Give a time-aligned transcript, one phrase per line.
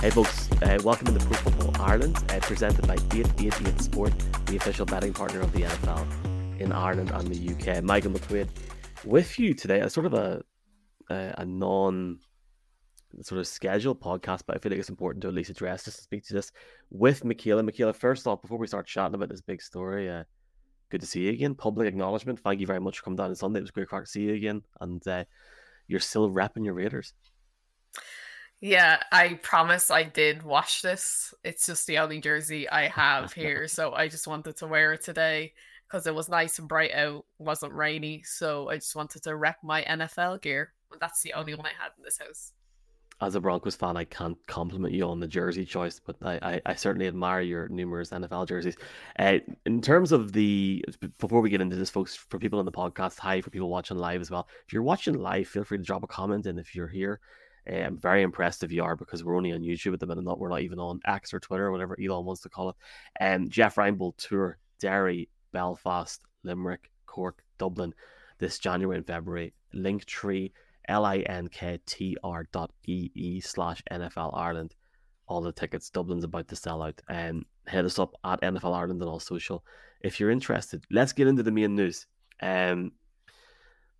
[0.00, 4.12] Hey folks, uh, welcome to the Pro Football Ireland, uh, presented by 888 Sport,
[4.46, 7.82] the official betting partner of the NFL in Ireland and the UK.
[7.82, 8.48] Michael McQuaid
[9.04, 10.40] with you today, a sort of a
[11.10, 12.20] a, a non
[13.22, 15.96] sort of scheduled podcast, but I feel like it's important to at least address this
[15.96, 16.52] and speak to this
[16.90, 17.64] with Michaela.
[17.64, 20.22] Michaela, first off, before we start chatting about this big story, uh,
[20.90, 21.56] good to see you again.
[21.56, 22.38] Public acknowledgement.
[22.38, 23.58] Thank you very much for coming down on Sunday.
[23.58, 25.24] It was great to see you again, and uh,
[25.88, 27.14] you're still repping your Raiders.
[28.60, 31.32] Yeah, I promise I did wash this.
[31.44, 35.02] It's just the only jersey I have here, so I just wanted to wear it
[35.02, 35.52] today
[35.86, 38.22] because it was nice and bright out, wasn't rainy.
[38.24, 40.72] So I just wanted to rep my NFL gear.
[41.00, 42.52] That's the only one I had in this house.
[43.20, 46.60] As a Broncos fan, I can't compliment you on the jersey choice, but I, I,
[46.66, 48.76] I certainly admire your numerous NFL jerseys.
[49.18, 50.84] Uh, in terms of the,
[51.18, 53.96] before we get into this, folks, for people on the podcast, hi, for people watching
[53.96, 54.46] live as well.
[54.66, 56.46] If you're watching live, feel free to drop a comment.
[56.46, 57.18] And if you're here,
[57.68, 60.24] I'm very impressed if you are because we're only on YouTube at the minute.
[60.24, 62.76] Not we're not even on X or Twitter or whatever Elon wants to call it.
[63.20, 67.94] And um, Jeff Reinebold tour Derry Belfast, Limerick, Cork, Dublin
[68.38, 69.54] this January and February.
[69.74, 70.52] Linktree,
[70.88, 74.74] L-I-N-K-T-R dot E-E slash NFL Ireland.
[75.26, 77.00] All the tickets, Dublin's about to sell out.
[77.08, 79.64] And um, hit us up at NFL Ireland and all social
[80.00, 80.84] if you're interested.
[80.90, 82.06] Let's get into the main news.
[82.40, 82.92] Um,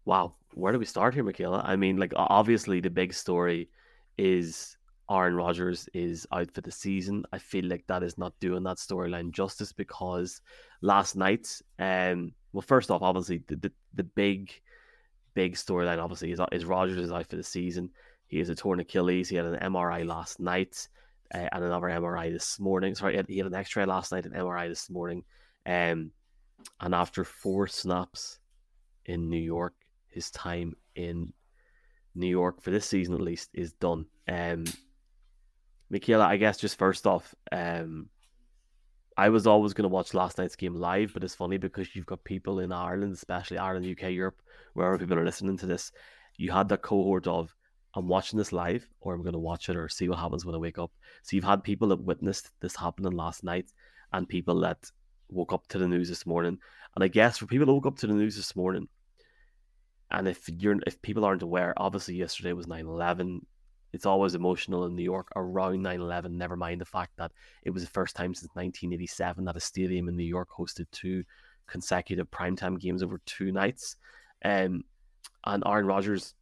[0.05, 1.63] wow, where do we start here, Michaela?
[1.65, 3.69] I mean, like obviously the big story
[4.17, 4.77] is
[5.11, 7.25] Aaron Rodgers is out for the season.
[7.33, 10.41] I feel like that is not doing that storyline justice because
[10.83, 14.53] last night, um, well, first off, obviously the the, the big,
[15.35, 17.91] big storyline obviously is is Rodgers is out for the season.
[18.27, 19.29] He has a torn Achilles.
[19.29, 20.89] He had an MRI last night
[21.35, 22.95] uh, and another MRI this morning.
[22.95, 25.25] Sorry, he had, he had an X-ray last night, an MRI this morning.
[25.65, 26.13] Um,
[26.81, 28.39] and after four snaps
[29.07, 29.75] in New York,
[30.11, 31.33] his time in
[32.15, 34.07] New York for this season at least is done.
[34.29, 34.65] Um,
[35.91, 38.09] Michaela, I guess just first off, um,
[39.17, 42.07] I was always going to watch last night's game live, but it's funny because you've
[42.07, 44.41] got people in Ireland, especially Ireland, UK, Europe,
[44.75, 45.91] wherever people are listening to this.
[46.37, 47.55] You had that cohort of
[47.95, 50.55] I'm watching this live, or I'm going to watch it, or see what happens when
[50.55, 50.93] I wake up.
[51.23, 53.73] So you've had people that witnessed this happening last night,
[54.13, 54.91] and people that
[55.31, 56.59] woke up to the news this morning.
[56.95, 58.89] And I guess for people that woke up to the news this morning,
[60.11, 63.41] and if you're if people aren't aware, obviously yesterday was 9-11
[63.93, 66.37] it's always emotional in New York around 9 11.
[66.37, 67.33] Never mind the fact that
[67.63, 71.25] it was the first time since 1987 that a stadium in New York hosted two
[71.67, 73.97] consecutive primetime games over two nights.
[74.45, 74.85] Um,
[75.45, 76.35] and Aaron Rodgers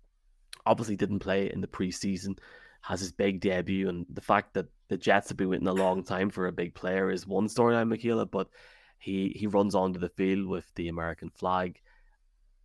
[0.64, 2.38] obviously didn't play in the preseason,
[2.80, 3.88] has his big debut.
[3.88, 6.74] And the fact that the Jets have been waiting a long time for a big
[6.74, 8.48] player is one storyline, Michaela, but
[8.98, 11.80] he, he runs onto the field with the American flag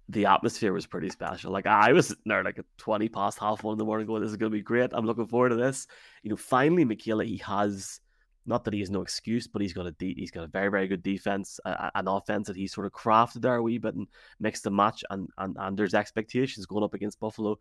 [0.09, 1.51] the atmosphere was pretty special.
[1.51, 4.31] Like I was there like at 20 past half one in the morning going, this
[4.31, 4.91] is going to be great.
[4.93, 5.87] I'm looking forward to this.
[6.23, 8.01] You know, finally, Michaela, he has,
[8.45, 10.69] not that he has no excuse, but he's got a de- he's got a very,
[10.69, 13.95] very good defense, uh, an offense that he sort of crafted there a wee bit
[13.95, 14.07] and
[14.39, 15.03] mixed the match.
[15.09, 17.59] And, and, and there's expectations going up against Buffalo.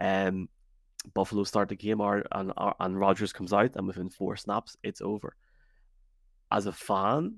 [0.00, 0.48] Um,
[1.12, 5.02] Buffalo start the game and, and, and Rodgers comes out and within four snaps, it's
[5.02, 5.36] over.
[6.50, 7.36] As a fan,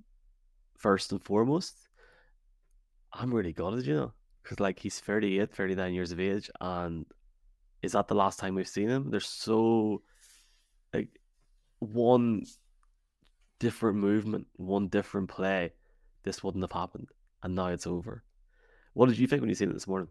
[0.78, 1.76] first and foremost,
[3.12, 4.12] I'm really gutted, you know
[4.46, 7.04] because like he's 38 39 years of age and
[7.82, 9.10] is that the last time we've seen him?
[9.10, 10.02] There's so
[10.94, 11.08] like
[11.80, 12.44] one
[13.58, 15.72] different movement one different play
[16.22, 17.08] this wouldn't have happened
[17.42, 18.22] and now it's over.
[18.94, 20.08] What did you think when you seen it this morning?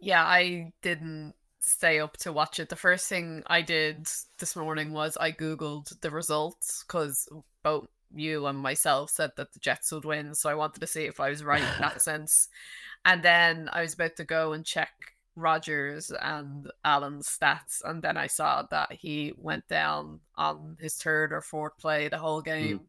[0.00, 2.68] Yeah i didn't stay up to watch it.
[2.68, 4.08] The first thing i did
[4.38, 7.28] this morning was i googled the results because
[7.62, 11.04] both you and myself said that the Jets would win, so I wanted to see
[11.04, 12.48] if I was right in that sense.
[13.04, 14.90] And then I was about to go and check
[15.36, 21.32] Rodgers and Allen's stats, and then I saw that he went down on his third
[21.32, 22.80] or fourth play the whole game.
[22.80, 22.84] Mm.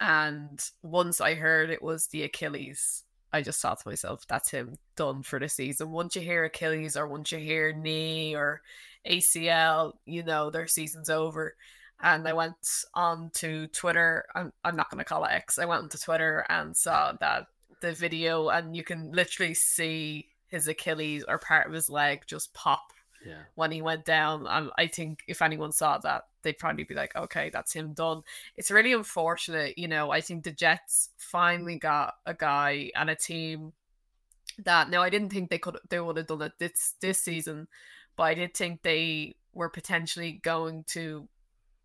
[0.00, 4.76] And once I heard it was the Achilles, I just thought to myself, that's him
[4.96, 5.90] done for the season.
[5.90, 8.62] Once you hear Achilles or once you hear knee or
[9.06, 11.54] ACL, you know their season's over
[12.02, 14.24] and I went on to Twitter.
[14.34, 15.58] I'm, I'm not going to call it X.
[15.58, 17.46] I went onto Twitter and saw that
[17.80, 22.52] the video, and you can literally see his Achilles or part of his leg just
[22.54, 22.92] pop
[23.24, 23.42] yeah.
[23.54, 24.46] when he went down.
[24.46, 28.22] And I think if anyone saw that, they'd probably be like, okay, that's him done.
[28.56, 29.78] It's really unfortunate.
[29.78, 33.72] You know, I think the Jets finally got a guy and a team
[34.64, 37.68] that now I didn't think they could they would have done it this this season,
[38.16, 41.28] but I did think they were potentially going to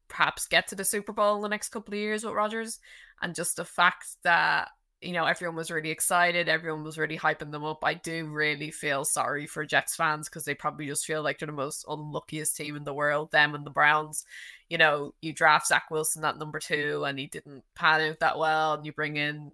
[0.07, 2.79] perhaps get to the Super Bowl in the next couple of years with Rodgers.
[3.21, 4.69] And just the fact that
[5.01, 7.83] you know, everyone was really excited, everyone was really hyping them up.
[7.83, 11.45] I do really feel sorry for Jets fans because they probably just feel like they're
[11.45, 14.25] the most unluckiest team in the world, them and the Browns.
[14.69, 18.39] You know, you draft Zach Wilson at number two and he didn't pan out that
[18.39, 19.51] well, and you bring in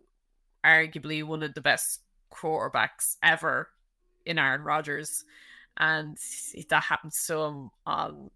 [0.66, 2.02] arguably one of the best
[2.32, 3.70] quarterbacks ever
[4.26, 5.26] in Aaron Rodgers,
[5.76, 6.18] and
[6.70, 8.30] that happens to him on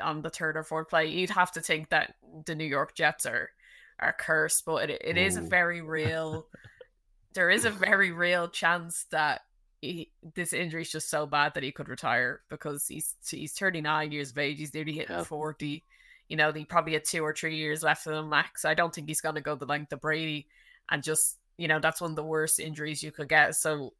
[0.00, 1.06] on the third or fourth play.
[1.06, 2.14] You'd have to think that
[2.44, 3.50] the New York Jets are
[3.98, 6.46] are cursed, but it, it is a very real.
[7.34, 9.42] there is a very real chance that
[9.82, 14.12] he, this injury is just so bad that he could retire because he's he's 39
[14.12, 14.58] years of age.
[14.58, 15.24] He's nearly hitting yeah.
[15.24, 15.84] 40.
[16.28, 18.64] You know, he probably had two or three years left of him max.
[18.64, 20.46] I don't think he's going to go the length of Brady,
[20.90, 23.54] and just you know that's one of the worst injuries you could get.
[23.54, 23.92] So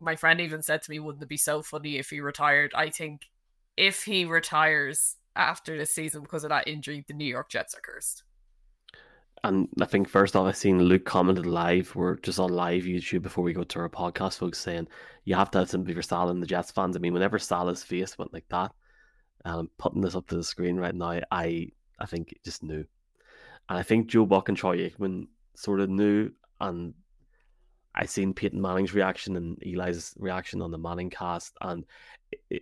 [0.00, 2.90] my friend even said to me, "Wouldn't it be so funny if he retired?" I
[2.90, 3.28] think
[3.76, 7.80] if he retires after this season because of that injury, the New York Jets are
[7.80, 8.24] cursed.
[9.42, 11.94] And I think first off, I've seen Luke commented live.
[11.94, 14.88] We're just on live YouTube before we go to our podcast, folks, saying
[15.24, 16.96] you have to have sympathy for Salah and the Jets fans.
[16.96, 18.72] I mean, whenever Salah's face went like that,
[19.44, 22.84] and I'm putting this up to the screen right now, I I think just knew.
[23.68, 25.26] And I think Joe Buck and Troy Aikman
[25.56, 26.30] sort of knew.
[26.60, 26.94] And
[27.94, 31.84] I seen Peyton Manning's reaction and Eli's reaction on the Manning cast, and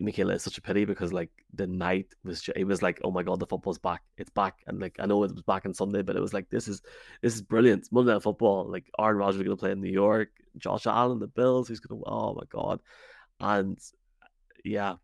[0.00, 3.22] Michaela, it's such a pity because like the night was it was like oh my
[3.22, 6.02] god the football's back it's back and like I know it was back on Sunday
[6.02, 6.82] but it was like this is
[7.20, 9.90] this is brilliant Monday Night Football like Aaron Rodgers is going to play in New
[9.90, 12.80] York Josh Allen the Bills who's going to oh my god
[13.40, 13.78] and
[14.64, 14.94] yeah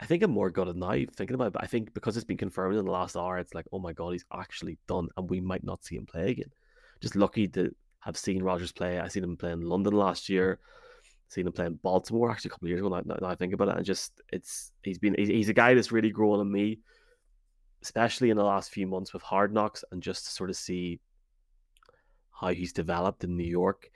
[0.00, 2.76] I think I'm more gutted now thinking about it I think because it's been confirmed
[2.76, 5.64] in the last hour it's like oh my god he's actually done and we might
[5.64, 6.52] not see him play again.
[7.00, 10.58] Just lucky to have seen Rodgers play I seen him play in London last year
[11.28, 12.88] seen him playing Baltimore actually a couple of years ago.
[12.88, 15.74] Now, now I think about it, and just it's he's been he's, he's a guy
[15.74, 16.80] that's really grown on me,
[17.82, 21.00] especially in the last few months with Hard Knocks, and just to sort of see
[22.32, 23.90] how he's developed in New York.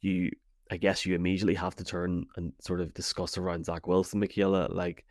[0.00, 0.30] You,
[0.70, 4.68] I guess, you immediately have to turn and sort of discuss around Zach Wilson, Michaela.
[4.70, 5.04] Like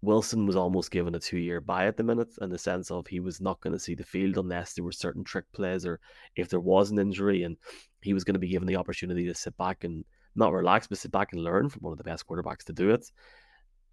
[0.00, 3.20] Wilson was almost given a two-year buy at the minute, in the sense of he
[3.20, 6.00] was not going to see the field unless there were certain trick plays or
[6.36, 7.56] if there was an injury, and
[8.00, 10.98] he was going to be given the opportunity to sit back and not relax, but
[10.98, 13.10] sit back and learn from one of the best quarterbacks to do it.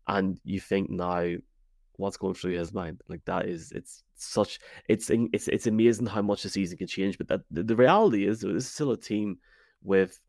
[0.08, 1.36] And you think now,
[1.98, 3.02] what's going through his mind?
[3.08, 7.18] Like that is it's such it's it's it's amazing how much the season can change.
[7.18, 9.38] But that the, the reality is, this is still a team
[9.84, 10.20] with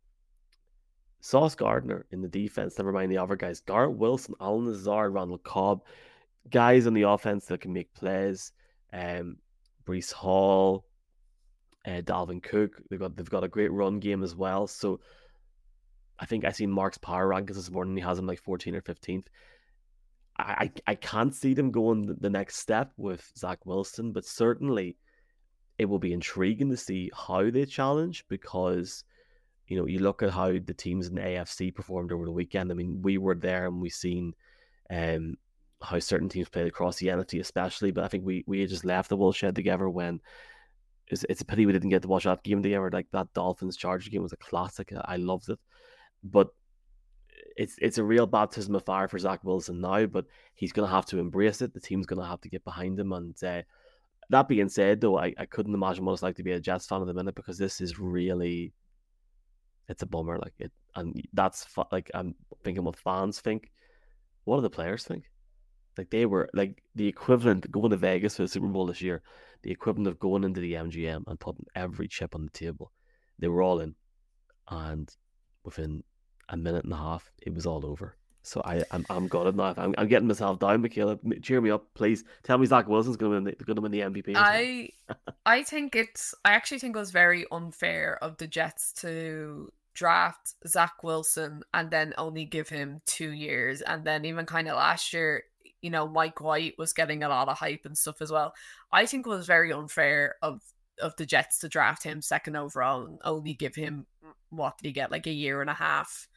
[1.21, 2.77] Sauce Gardner in the defense.
[2.79, 5.83] Never mind the other guys: Garrett Wilson, Allen Lazard, Randall Cobb,
[6.51, 8.53] guys on the offense that can make plays.
[8.93, 9.37] Um,
[9.87, 10.85] Breece Hall,
[11.87, 12.83] uh, Dalvin Cook.
[12.91, 14.67] They've got they've got a great run game as well.
[14.67, 15.01] So
[16.21, 17.97] I think I see Mark's power rankings this morning.
[17.97, 19.27] He has him like 14 or 15th.
[20.39, 24.97] I, I, can't see them going the next step with Zach Wilson, but certainly
[25.79, 29.05] it will be intriguing to see how they challenge because
[29.67, 32.71] you know you look at how the teams in the AFC performed over the weekend.
[32.71, 34.35] I mean, we were there and we seen
[34.91, 35.37] um
[35.83, 37.91] how certain teams played across the NFC, especially.
[37.91, 40.21] But I think we we just left the woolshed together when
[41.09, 42.91] it's, it's a pity we didn't get to watch that game together.
[42.91, 44.93] Like that Dolphins Chargers game was a classic.
[45.05, 45.59] I loved it
[46.23, 46.49] but
[47.57, 50.07] it's it's a real baptism of fire for Zach Wilson now.
[50.07, 51.75] But he's going to have to embrace it.
[51.75, 53.13] The team's going to have to get behind him.
[53.13, 53.63] And uh,
[54.31, 56.87] that being said, though, I, I couldn't imagine what it's like to be a Jets
[56.87, 58.73] fan at the minute because this is really
[59.89, 60.39] it's a bummer.
[60.39, 62.35] Like it, and that's like I'm
[62.65, 63.71] thinking what fans think.
[64.45, 65.25] What do the players think?
[65.99, 69.23] Like they were like the equivalent going to Vegas for the Super Bowl this year,
[69.63, 72.93] the equivalent of going into the MGM and putting every chip on the table.
[73.39, 73.95] They were all in,
[74.69, 75.11] and
[75.65, 76.05] within
[76.51, 78.17] a minute and a half, it was all over.
[78.43, 79.75] So I, I'm, I'm gutted now.
[79.77, 81.19] I'm, I'm getting myself down, Michaela.
[81.43, 82.25] Cheer me up, please.
[82.43, 84.33] Tell me Zach Wilson's going to win the, going to win the MVP.
[84.35, 84.91] I,
[85.45, 86.35] I think it's.
[86.45, 91.91] I actually think it was very unfair of the Jets to draft Zach Wilson and
[91.91, 95.45] then only give him two years, and then even kind of last year,
[95.83, 98.55] you know, Mike White was getting a lot of hype and stuff as well.
[98.91, 100.63] I think it was very unfair of
[101.01, 104.07] of the Jets to draft him second overall and only give him
[104.51, 106.29] what did he get like a year and a half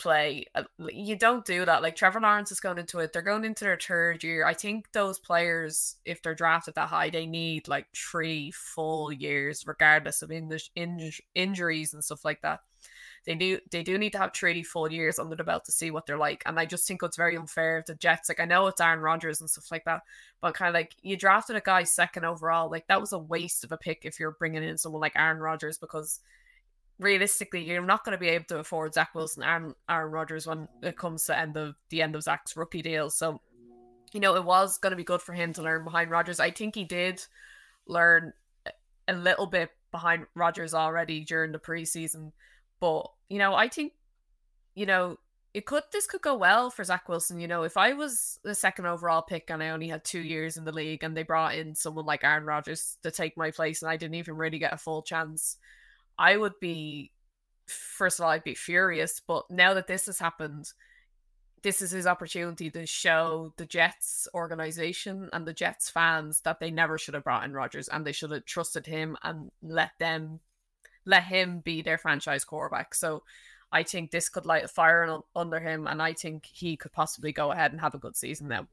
[0.00, 0.46] play.
[0.54, 1.82] Uh, you don't do that.
[1.82, 3.12] Like Trevor Lawrence is going into it.
[3.12, 4.46] They're going into their third year.
[4.46, 9.64] I think those players, if they're drafted that high, they need like three full years,
[9.66, 12.60] regardless of in- in- injuries and stuff like that.
[13.26, 15.90] They do they do need to have three full years under the belt to see
[15.90, 16.42] what they're like.
[16.46, 18.30] And I just think it's very unfair the Jets.
[18.30, 20.00] Like I know it's Aaron Rodgers and stuff like that,
[20.40, 22.70] but kind of like you drafted a guy second overall.
[22.70, 25.38] Like that was a waste of a pick if you're bringing in someone like Aaron
[25.38, 26.20] Rodgers because
[27.00, 30.68] realistically, you're not going to be able to afford Zach Wilson and Aaron Rodgers when
[30.82, 33.10] it comes to end of the end of Zach's rookie deal.
[33.10, 33.40] So,
[34.12, 36.38] you know, it was going to be good for him to learn behind Rodgers.
[36.38, 37.24] I think he did
[37.86, 38.34] learn
[39.08, 42.32] a little bit behind Rodgers already during the preseason.
[42.78, 43.94] But, you know, I think,
[44.74, 45.16] you know,
[45.52, 47.40] it could this could go well for Zach Wilson.
[47.40, 50.56] You know, if I was the second overall pick and I only had two years
[50.56, 53.82] in the league and they brought in someone like Aaron Rodgers to take my place
[53.82, 55.56] and I didn't even really get a full chance,
[56.20, 57.10] I would be
[57.66, 59.20] first of all, I'd be furious.
[59.26, 60.72] But now that this has happened,
[61.62, 66.70] this is his opportunity to show the Jets organization and the Jets fans that they
[66.70, 70.40] never should have brought in Rodgers and they should have trusted him and let them
[71.06, 72.94] let him be their franchise quarterback.
[72.94, 73.22] So
[73.72, 77.32] I think this could light a fire under him, and I think he could possibly
[77.32, 78.66] go ahead and have a good season now.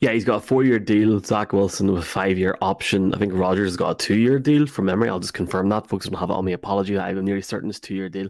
[0.00, 3.14] Yeah, he's got a four year deal, Zach Wilson, with a five year option.
[3.14, 5.10] I think Rodgers has got a two year deal from memory.
[5.10, 5.88] I'll just confirm that.
[5.88, 6.54] Folks don't have it on me.
[6.54, 6.98] Apology.
[6.98, 8.28] I'm nearly certain it's two year deal.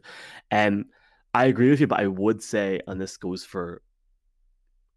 [0.51, 0.87] Um,
[1.33, 3.83] I agree with you, but I would say, and this goes for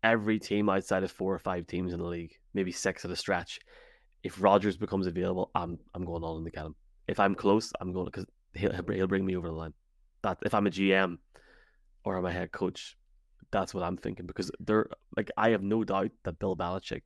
[0.04, 3.16] every team outside of four or five teams in the league, maybe six at a
[3.16, 3.60] stretch.
[4.24, 6.76] If Rodgers becomes available, I'm I'm going all in to get him.
[7.08, 8.26] If I'm close, I'm going because
[8.56, 9.74] he'll he'll bring me over the line.
[10.24, 11.18] That if I'm a GM
[12.04, 12.98] or I'm a head coach,
[13.54, 17.04] that's what I'm thinking because they're like I have no doubt that Bill Belichick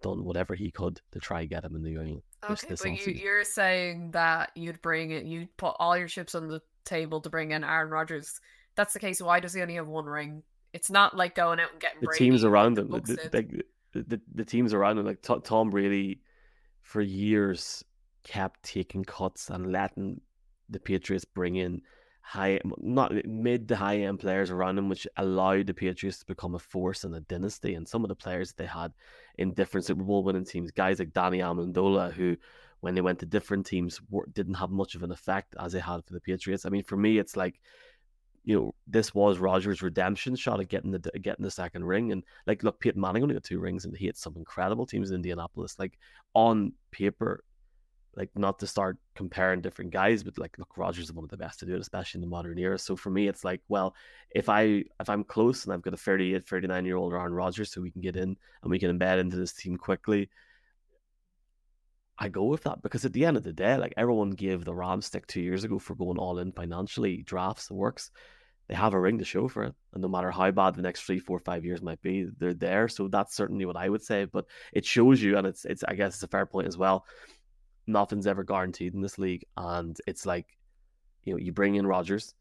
[0.00, 2.22] done whatever he could to try and get him in the England.
[2.48, 6.48] Okay, but you, you're saying that you'd bring it, you'd put all your chips on
[6.48, 8.40] the table to bring in Aaron Rodgers.
[8.76, 9.20] That's the case.
[9.20, 10.42] Why does he only have one ring?
[10.72, 12.90] It's not like going out and getting the teams around him.
[12.90, 16.20] The, the, the, the, teams around him, like Tom Brady,
[16.82, 17.82] for years
[18.22, 20.20] kept taking cuts and letting
[20.68, 21.80] the Patriots bring in
[22.26, 26.26] high, not eh, mid to high end players around him, which allowed the Patriots to
[26.26, 27.74] become a force and a dynasty.
[27.74, 28.92] And some of the players that they had
[29.38, 32.36] in different Super Bowl winning teams, guys like Danny Amendola, who
[32.80, 34.00] when they went to different teams
[34.32, 36.66] didn't have much of an effect as they had for the Patriots.
[36.66, 37.60] I mean, for me, it's like
[38.44, 42.10] you know, this was Rodgers' redemption shot at getting the getting the second ring.
[42.10, 45.10] And like, look, Peyton Manning only got two rings, and he had some incredible teams
[45.10, 45.78] in Indianapolis.
[45.78, 45.98] Like
[46.34, 47.44] on paper,
[48.16, 51.36] like not to start comparing different guys, but like look, Rodgers is one of the
[51.36, 52.78] best to do it, especially in the modern era.
[52.78, 53.94] So for me, it's like, well,
[54.30, 57.72] if I if I'm close and I've got a 38, 39 year old Aaron Rodgers,
[57.72, 60.30] so we can get in and we can embed into this team quickly.
[62.18, 64.74] I go with that because at the end of the day, like everyone gave the
[64.74, 68.10] Rams stick two years ago for going all in financially, drafts, works.
[68.68, 69.74] They have a ring to show for it.
[69.92, 72.88] And no matter how bad the next three, four, five years might be, they're there.
[72.88, 74.24] So that's certainly what I would say.
[74.24, 77.04] But it shows you, and it's it's I guess it's a fair point as well
[77.86, 80.56] nothing's ever guaranteed in this league, and it's like,
[81.24, 82.34] you know, you bring in Rodgers,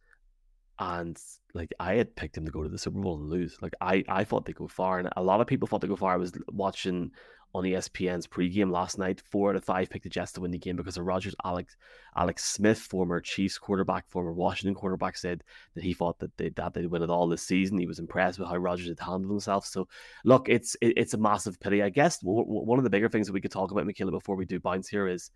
[0.79, 1.19] and
[1.53, 3.57] like I had picked him to go to the Super Bowl and lose.
[3.61, 5.95] Like I, I thought they'd go far, and a lot of people thought they'd go
[5.95, 6.13] far.
[6.13, 7.11] I was watching
[7.55, 9.21] on ESPN's pregame last night.
[9.21, 11.33] Four out of five picked the Jets to win the game because of Rodgers.
[11.45, 11.77] Alex
[12.17, 15.41] Alex Smith, former Chiefs quarterback, former Washington quarterback, said
[15.73, 17.77] that he thought that they that they'd win it all this season.
[17.77, 19.65] He was impressed with how Rodgers had handled himself.
[19.65, 19.87] So,
[20.25, 21.81] look, it's it, it's a massive pity.
[21.81, 24.45] I guess one of the bigger things that we could talk about, Michaela, before we
[24.45, 25.31] do bounce here is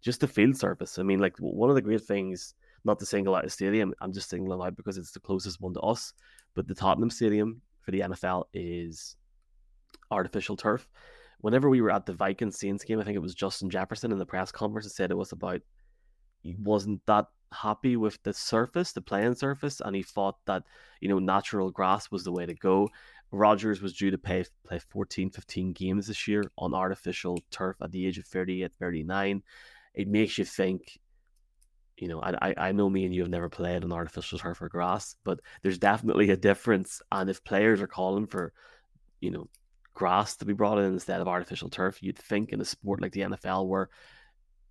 [0.00, 1.00] just the field surface.
[1.00, 2.54] I mean, like one of the great things.
[2.86, 5.72] Not to single out a stadium, I'm just singling out because it's the closest one
[5.72, 6.12] to us.
[6.54, 9.16] But the Tottenham Stadium for the NFL is
[10.10, 10.86] artificial turf
[11.44, 14.18] whenever we were at the Vikings Saints game, I think it was Justin Jefferson in
[14.18, 15.60] the press conference said it was about
[16.40, 20.62] he wasn't that happy with the surface, the playing surface, and he thought that
[21.02, 22.88] you know natural grass was the way to go.
[23.30, 27.92] Rodgers was due to pay, play 14, 15 games this year on artificial turf at
[27.92, 29.42] the age of 38, 39.
[29.92, 30.98] It makes you think,
[31.98, 34.70] you know, I, I know me and you have never played on artificial turf or
[34.70, 37.02] grass, but there's definitely a difference.
[37.12, 38.54] And if players are calling for,
[39.20, 39.48] you know,
[39.94, 42.02] grass to be brought in instead of artificial turf.
[42.02, 43.88] You'd think in a sport like the NFL where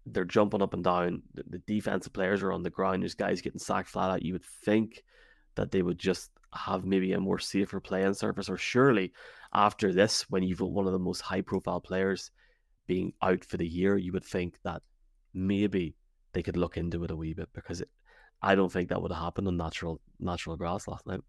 [0.06, 3.42] they're jumping up and down, the, the defensive players are on the ground, there's guys
[3.42, 4.24] getting sacked flat out.
[4.24, 5.03] You would think
[5.56, 9.13] that they would just have maybe a more safer playing surface, or surely
[9.53, 12.32] after this, when you've got one of the most high profile players
[12.88, 14.82] being out for the year, you would think that
[15.34, 15.96] maybe
[16.34, 17.89] they could look into it a wee bit because it,
[18.42, 21.22] I don't think that would have happened on natural natural grass last night.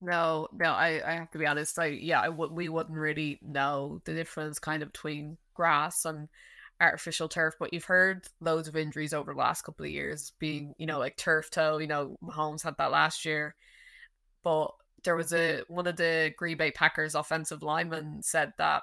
[0.00, 1.78] No, no, I, I have to be honest.
[1.78, 2.74] I yeah, I w- we mm-hmm.
[2.74, 6.28] wouldn't really know the difference kind of between grass and
[6.80, 10.74] artificial turf, but you've heard loads of injuries over the last couple of years, being
[10.78, 11.78] you know like turf toe.
[11.78, 13.56] You know, Mahomes had that last year,
[14.44, 14.68] but
[15.04, 18.82] there was a one of the Green Bay Packers offensive linemen said that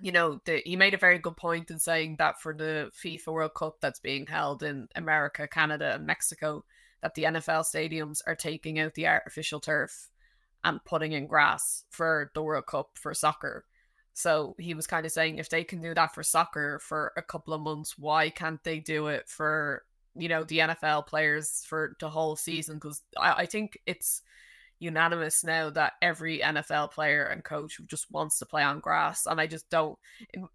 [0.00, 3.28] you know the, he made a very good point in saying that for the FIFA
[3.28, 6.64] World Cup that's being held in America, Canada, and Mexico
[7.02, 10.10] that the NFL stadiums are taking out the artificial turf
[10.62, 13.64] and putting in grass for the World Cup for soccer.
[14.12, 17.22] So he was kind of saying if they can do that for soccer for a
[17.22, 19.84] couple of months, why can't they do it for
[20.16, 22.76] you know the NFL players for the whole season?
[22.76, 24.22] Because I, I think it's
[24.78, 29.40] unanimous now that every NFL player and coach just wants to play on grass, and
[29.40, 29.98] I just don't.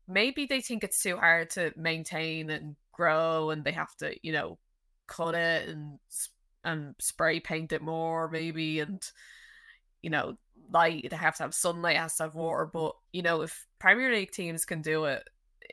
[0.08, 4.32] Maybe they think it's too hard to maintain and grow and they have to, you
[4.32, 4.58] know,
[5.08, 6.00] cut it and
[6.66, 9.12] and spray paint it more maybe and
[10.02, 10.36] you know
[10.72, 14.12] light they have to have sunlight has to have water but you know if premier
[14.14, 15.24] league teams can do it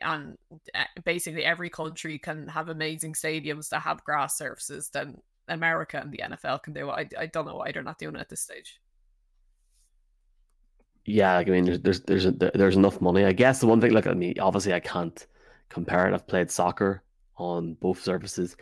[0.00, 0.36] and
[0.74, 5.16] eh, basically every country can have amazing stadiums that have grass surfaces then
[5.48, 6.92] america and the nfl can do it.
[6.92, 8.78] I, I don't know why they're not doing it at this stage.
[11.04, 13.60] Yeah i mean there's there's there's, there's enough money i guess.
[13.60, 15.26] The one thing like i mean obviously i can't
[15.72, 16.14] compare it.
[16.14, 17.02] I've played soccer
[17.36, 18.56] on both surfaces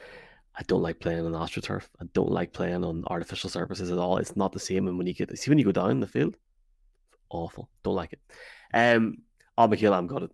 [0.61, 1.85] I don't like playing on AstroTurf.
[2.03, 4.19] I don't like playing on artificial surfaces at all.
[4.19, 4.89] It's not the same.
[4.89, 6.37] And when you get see when you go down the field,
[7.31, 7.71] awful.
[7.83, 8.21] Don't like it.
[8.75, 9.23] Um,
[9.57, 10.31] oh, I'm gutted.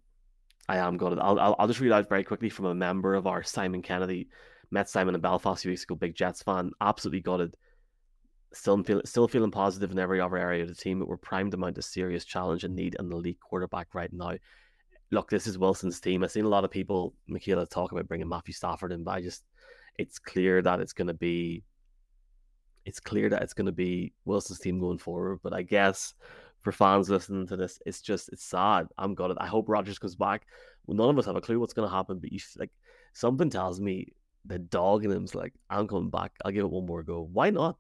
[0.69, 1.21] I am gutted.
[1.21, 4.29] I'll, I'll I'll just read out very quickly from a member of our Simon Kennedy.
[4.73, 5.95] Met Simon in Belfast a few weeks ago.
[5.95, 6.73] Big Jets fan.
[6.81, 7.57] Absolutely gutted.
[8.53, 11.53] Still feel, still feeling positive in every other area of the team, but we're primed
[11.53, 14.33] to mount a serious challenge and need an elite quarterback right now.
[15.13, 16.25] Look, this is Wilson's team.
[16.25, 19.21] I've seen a lot of people, Michaela, talk about bringing Matthew Stafford in, but I
[19.21, 19.45] just
[19.99, 21.65] it's clear that it's going to be
[22.85, 25.41] it's clear that it's going to be Wilson's team going forward.
[25.43, 26.15] But I guess
[26.61, 28.87] for fans listening to this, it's just it's sad.
[28.97, 29.39] I'm gutted.
[29.41, 30.47] I hope Rodgers comes back.
[30.87, 32.71] Well, none of us have a clue what's going to happen, but you like
[33.13, 34.13] something tells me
[34.45, 36.33] the dog in him's like, I'm coming back.
[36.45, 37.29] I'll give it one more go.
[37.33, 37.77] Why not?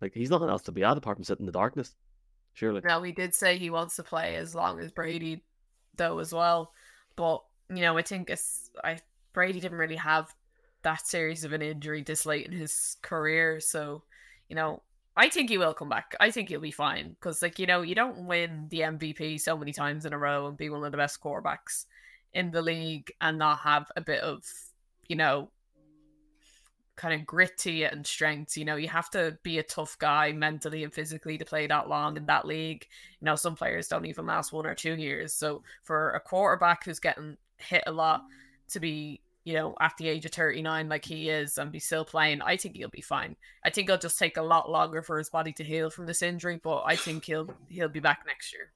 [0.00, 1.94] Like he's nothing else to be at apart from sitting in the darkness.
[2.54, 2.80] Surely.
[2.84, 5.44] Now he did say he wants to play as long as Brady,
[5.96, 6.72] though as well.
[7.16, 8.98] But you know, I think it's I
[9.32, 10.34] Brady didn't really have
[10.82, 13.60] that series of an injury this late in his career.
[13.60, 14.02] So,
[14.48, 14.82] you know,
[15.16, 16.14] I think he will come back.
[16.20, 19.56] I think he'll be fine because, like, you know, you don't win the MVP so
[19.56, 21.86] many times in a row and be one of the best quarterbacks
[22.32, 24.44] in the league and not have a bit of,
[25.08, 25.50] you know,
[26.94, 28.56] kind of grit to you and strength.
[28.56, 31.88] You know, you have to be a tough guy mentally and physically to play that
[31.88, 32.86] long in that league.
[33.20, 35.32] You know, some players don't even last one or two years.
[35.32, 38.24] So for a quarterback who's getting hit a lot
[38.68, 42.04] to be you know, at the age of 39 like he is and be still
[42.04, 43.36] playing, I think he'll be fine.
[43.64, 46.22] I think it'll just take a lot longer for his body to heal from this
[46.22, 48.72] injury, but I think he'll he'll be back next year.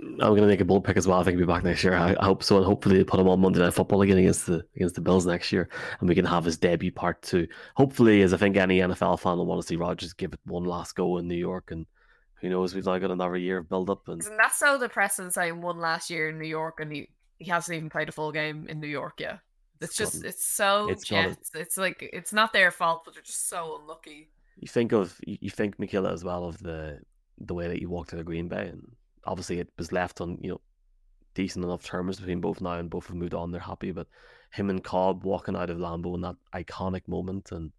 [0.00, 1.18] I'm going to make a bold pick as well.
[1.18, 1.94] I think he'll be back next year.
[1.94, 4.62] I, I hope so, and hopefully put him on Monday Night Football again against the
[4.76, 7.48] against the Bills next year, and we can have his debut part two.
[7.74, 10.64] Hopefully, as I think any NFL fan will want to see Rodgers give it one
[10.64, 11.86] last go in New York, and
[12.40, 14.06] who knows, we've now got another year of build up.
[14.06, 17.50] And Isn't that so depressing saying one last year in New York, and he he
[17.50, 19.40] hasn't even played a full game in New York yet.
[19.80, 21.50] It's just it's so it's Jets.
[21.54, 24.28] It's like it's not their fault, but they're just so unlucky.
[24.58, 27.00] You think of you think Michaela as well of the
[27.38, 28.90] the way that you walked out of Green Bay, and
[29.24, 30.60] obviously it was left on you know
[31.34, 33.52] decent enough terms between both now, and both have moved on.
[33.52, 34.08] They're happy, but
[34.50, 37.70] him and Cobb walking out of Lambeau in that iconic moment, and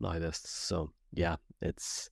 [0.00, 0.40] now this.
[0.44, 2.08] So yeah, it's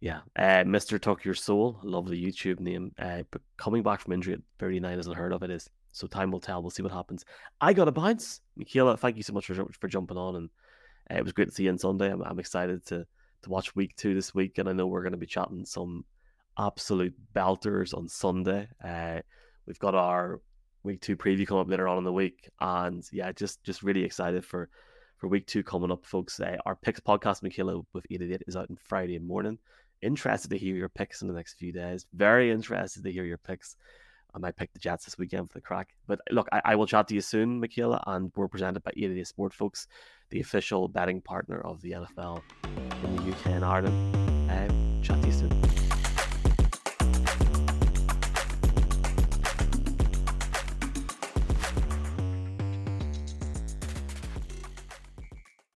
[0.00, 0.20] yeah.
[0.36, 2.92] Uh, Mister Tuck Your Soul, lovely YouTube name.
[2.98, 5.42] Uh, but coming back from injury at 39 isn't heard of.
[5.42, 6.62] It is so time will tell.
[6.62, 7.24] We'll see what happens.
[7.60, 8.40] I got a bounce.
[8.56, 10.36] Michaela, thank you so much for, for jumping on.
[10.36, 10.50] And
[11.10, 12.10] uh, it was great to see you on Sunday.
[12.10, 13.06] I'm, I'm excited to,
[13.42, 14.58] to watch week two this week.
[14.58, 16.04] And I know we're going to be chatting some
[16.58, 18.68] absolute belters on Sunday.
[18.84, 19.20] Uh,
[19.66, 20.40] we've got our
[20.82, 22.48] week two preview coming up later on in the week.
[22.60, 24.68] And yeah, just just really excited for
[25.16, 26.40] for week two coming up, folks.
[26.40, 29.58] Uh, our picks podcast, Michaela, with 8 8 is out on Friday morning.
[30.02, 32.06] Interested to hear your picks in the next few days.
[32.14, 33.76] Very interested to hear your picks.
[34.34, 35.94] I might pick the Jets this weekend for the crack.
[36.06, 39.26] But look, I, I will chat to you soon, Michaela, and we're presented by 88
[39.26, 39.86] Sport, folks,
[40.30, 42.42] the official betting partner of the NFL
[43.04, 44.16] in the UK and Ireland.
[44.50, 45.89] Um, chat to you soon.